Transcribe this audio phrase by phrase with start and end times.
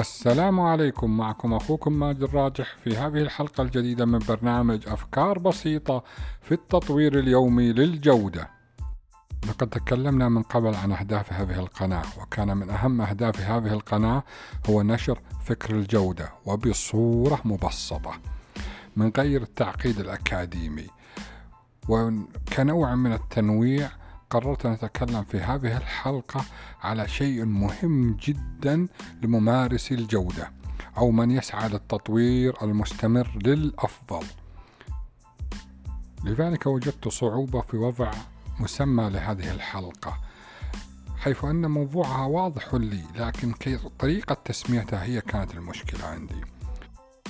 [0.00, 1.16] السلام عليكم.
[1.16, 6.04] معكم أخوكم ماجد الراجح في هذه الحلقة الجديدة من برنامج أفكار بسيطة
[6.40, 8.50] في التطوير اليومي للجودة.
[9.48, 14.22] لقد تكلمنا من قبل عن أهداف هذه القناة وكان من أهم أهداف هذه القناة
[14.70, 18.12] هو نشر فكر الجودة وبصورة مبسطة
[18.96, 20.86] من غير التعقيد الأكاديمي
[21.88, 23.90] وكنوع من التنويع
[24.30, 26.44] قررت أن أتكلم في هذه الحلقة
[26.82, 28.86] على شيء مهم جدا
[29.22, 30.52] لممارسي الجودة
[30.98, 34.26] أو من يسعى للتطوير المستمر للأفضل.
[36.24, 38.10] لذلك وجدت صعوبة في وضع
[38.60, 40.20] مسمى لهذه الحلقة
[41.18, 43.52] حيث أن موضوعها واضح لي لكن
[43.98, 46.40] طريقة تسميتها هي كانت المشكلة عندي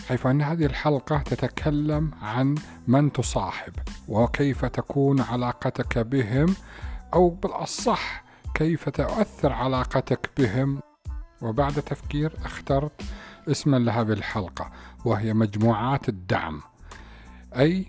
[0.09, 2.55] حيث أن هذه الحلقة تتكلم عن
[2.89, 3.73] من تصاحب
[4.09, 6.55] وكيف تكون علاقتك بهم
[7.15, 10.81] أو بالأصح كيف تؤثر علاقتك بهم؟
[11.43, 13.03] وبعد تفكير اخترت
[13.49, 14.71] اسما لهذه الحلقة
[15.05, 16.61] وهي مجموعات الدعم.
[17.57, 17.87] أي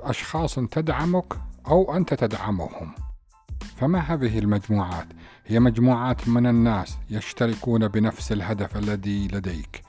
[0.00, 1.32] أشخاص تدعمك
[1.66, 2.92] أو أنت تدعمهم.
[3.76, 5.06] فما هذه المجموعات؟
[5.46, 9.82] هي مجموعات من الناس يشتركون بنفس الهدف الذي لديك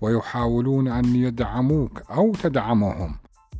[0.00, 3.18] ويحاولون أن يدعموك أو تدعمهم.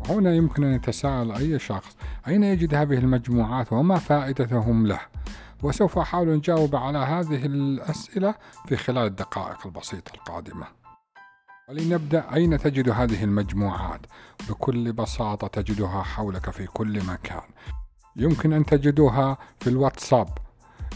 [0.09, 1.97] هنا يمكن أن يتساءل أي شخص
[2.29, 5.01] أين يجد هذه المجموعات وما فائدتهم له
[5.63, 8.35] وسوف أحاول أن أجاوب على هذه الأسئلة
[8.67, 10.67] في خلال الدقائق البسيطة القادمة.
[11.69, 12.35] ولنبدأ.
[12.35, 14.01] أين تجد هذه المجموعات؟
[14.49, 17.43] بكل بساطة تجدها حولك في كل مكان.
[18.17, 20.29] يمكن أن تجدها في الواتساب.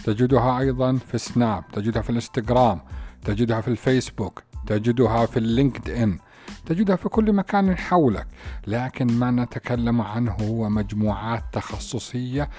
[0.05, 1.65] تجدها أيضا في سناب.
[1.73, 2.81] تجدها في الإنستغرام.
[3.25, 4.43] تجدها في الفيسبوك.
[4.67, 6.19] تجدها في اللينكد إن
[6.67, 8.27] تجدها في كل مكان حولك
[8.67, 12.51] لكن ما نتكلم عنه هو مجموعات تخصصية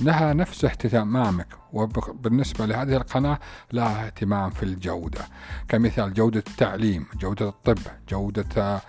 [0.00, 1.48] لها نفس اهتمامك.
[1.72, 3.38] وبالنسبة لهذه القناة
[3.72, 5.20] لها اهتمام في الجودة.
[5.68, 7.78] كمثال جودة التعليم جودة الطب
[8.08, 8.80] جودة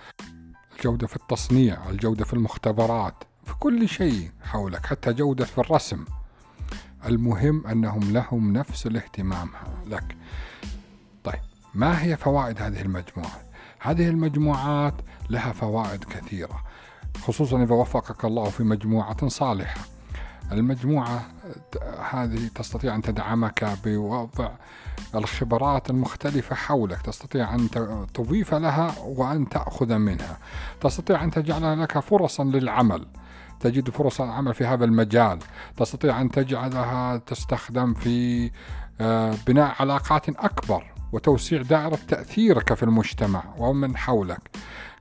[0.76, 3.14] الجودة في التصنيع الجودة في المختبرات
[3.44, 6.04] في كل شيء حولك حتى جودة في الرسم.
[7.06, 9.50] المهم أنهم لهم نفس الاهتمام
[9.86, 10.16] لك.
[11.24, 11.40] طيب
[11.74, 13.47] ما هي فوائد هذه المجموعات
[13.80, 14.94] هذه المجموعات
[15.30, 16.62] لها فوائد كثيرة
[17.22, 19.80] خصوصا إذا وفقك الله في مجموعة صالحة.
[20.52, 21.22] المجموعة
[22.10, 24.50] هذه تستطيع أن تدعمك بوضع
[25.14, 27.68] الخبرات المختلفة حولك تستطيع أن
[28.14, 30.38] تضيف لها وأن تأخذ منها.
[30.80, 33.06] تستطيع أن تجعل لك فرصا للعمل.
[33.60, 35.38] تجد فرص العمل في هذا المجال.
[35.76, 38.50] تستطيع أن تجعلها تستخدم في
[39.00, 40.84] آه، بناء علاقات أكبر.
[41.12, 44.50] وتوسيع دائرة تأثيرك في المجتمع ومن حولك.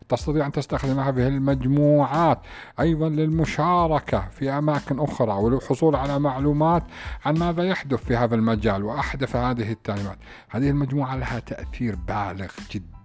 [0.09, 2.39] تستطيع أن تستخدم هذه المجموعات
[2.79, 6.83] أيضا للمشاركة في أماكن أخرى والحصول على معلومات
[7.25, 10.17] عن ماذا يحدث في هذا المجال وأحدث هذه التعليمات.
[10.49, 12.96] هذه المجموعة لها تأثير بالغ جدا.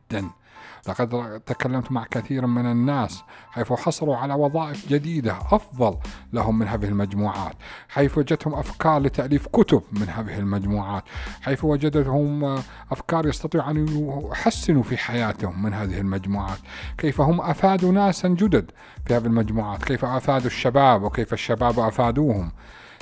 [0.89, 5.97] لقد تكلمت مع كثير من الناس حيث حصلوا على وظائف جديدة أفضل
[6.33, 7.53] لهم من هذه المجموعات
[7.89, 11.05] حيث وجدتهم أفكار لتأليف كتب من هذه المجموعات
[11.43, 12.45] حيث وجدتهم
[12.91, 13.87] أفكار يستطيعوا أن
[14.31, 16.59] يحسنوا في حياتهم من هذه المجموعات.
[16.99, 18.71] كيف هم أفادوا ناسا جدد
[19.07, 22.53] في هذه المجموعات؟ كيف أفادوا الشباب وكيف الشباب أفادوهم؟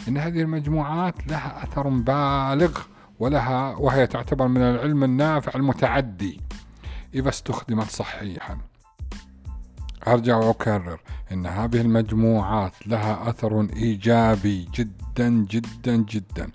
[0.08, 2.78] إن هذه المجموعات لها أثر بالغ
[3.18, 6.40] ولها وهي تعتبر من العلم النافع المتعدي.
[7.14, 8.58] إذا استخدمت صحيحا.
[10.06, 11.00] أرجع وأكرر
[11.32, 16.50] أن هذه المجموعات لها أثر إيجابي جدا جدا جدا.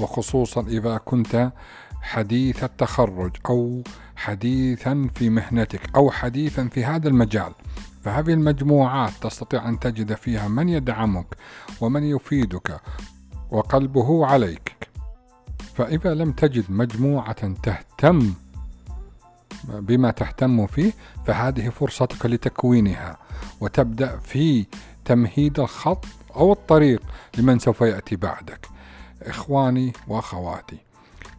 [0.00, 1.52] وخصوصا إذا كنت
[2.02, 3.82] حديث التخرج أو
[4.16, 7.52] حديثا في مهنتك أو حديثا في هذا المجال.
[8.04, 11.36] فهذه المجموعات تستطيع أن تجد فيها من يدعمك
[11.80, 12.80] ومن يفيدك
[13.50, 14.76] وقلبه عليك.
[15.74, 18.34] فإذا لم تجد مجموعة تهتم
[19.64, 20.92] بما تهتم فيه
[21.26, 23.16] فهذه فرصتك لتكوينها
[23.60, 24.66] وتبدأ في
[25.04, 26.04] تمهيد الخط
[26.36, 27.02] أو الطريق
[27.38, 28.66] لمن سوف يأتي بعدك.
[29.22, 30.78] إخواني وأخواتي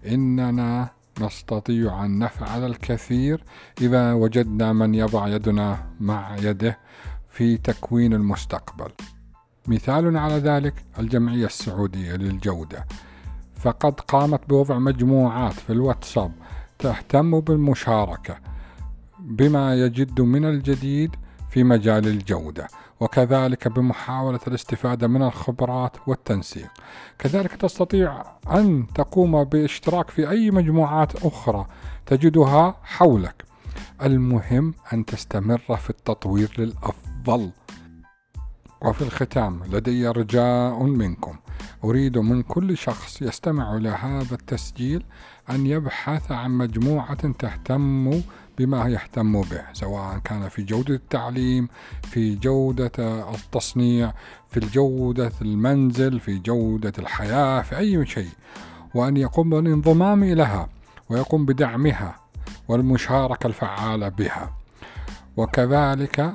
[0.07, 0.89] إننا
[1.21, 3.43] نستطيع أن نفعل الكثير
[3.81, 6.77] إذا وجدنا من يضع يدنا مع يده
[7.29, 8.91] في تكوين المستقبل.
[9.67, 12.85] مثال على ذلك الجمعية السعودية للجودة.
[13.55, 16.31] فقد قامت بوضع مجموعات في الواتساب
[16.81, 18.37] تهتم بالمشاركة
[19.19, 21.15] بما يجد من الجديد
[21.49, 22.67] في مجال الجودة
[22.99, 26.69] وكذلك بمحاولة الاستفادة من الخبرات والتنسيق.
[27.19, 31.65] كذلك تستطيع أن تقوم باشتراك في أي مجموعات أخرى
[32.05, 33.43] تجدها حولك.
[34.03, 37.51] المهم أن تستمر في التطوير للأفضل.
[38.81, 41.35] وفي الختام لدي رجاء منكم.
[41.83, 45.03] أريد من كل شخص يستمع إلى هذا التسجيل
[45.49, 48.21] أن يبحث عن مجموعة تهتم
[48.57, 51.67] بما يهتم به سواء كان في جودة التعليم
[52.03, 52.91] في جودة
[53.33, 54.13] التصنيع
[54.49, 58.29] في جودة المنزل في جودة الحياة في أي شيء.
[58.95, 60.69] وأن يقوم بالانضمام لها
[61.09, 62.15] ويقوم بدعمها
[62.67, 64.53] والمشاركة الفعالة بها.
[65.37, 66.33] وكذلك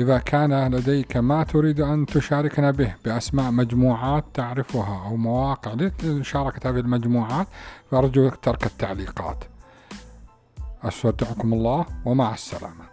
[0.00, 6.78] إذا كان لديك ما تريد أن تشاركنا به بأسماء مجموعات تعرفها أو مواقع لمشاركة هذه
[6.78, 7.46] المجموعات
[7.90, 9.44] فأرجو ترك التعليقات.
[10.82, 12.89] أستودعكم الله ومع السلامة.